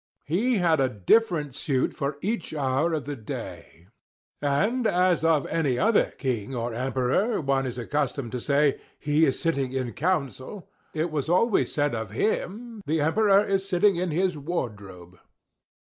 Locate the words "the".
3.05-3.15, 12.87-12.99